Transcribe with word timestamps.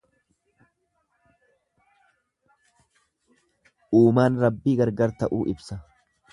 Uumaan 4.01 4.43
Rabbii 4.47 4.77
garaagar 4.83 5.15
ta'uu 5.23 5.45
ibsa. 5.57 5.83